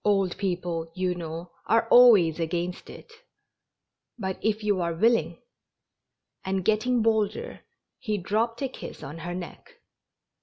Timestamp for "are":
1.64-1.88, 4.82-4.92